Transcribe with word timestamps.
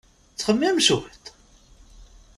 Ttxemmim 0.31 0.77
cwiṭ! 0.85 1.23